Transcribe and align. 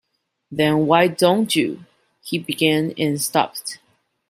"Then 0.51 0.87
why 0.87 1.07
don't 1.09 1.55
you—?" 1.55 1.85
he 2.25 2.39
began, 2.39 2.91
and 2.97 3.21
stopped. 3.21 3.77